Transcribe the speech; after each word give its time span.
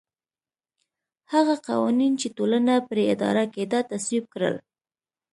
هغه 1.33 1.55
قوانین 1.67 2.13
چې 2.21 2.27
ټولنه 2.37 2.73
پرې 2.89 3.03
اداره 3.13 3.43
کېده 3.53 3.79
تصویب 3.91 4.23
کړل 4.33 4.55